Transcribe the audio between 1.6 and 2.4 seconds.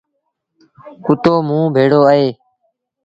بيڙو اهي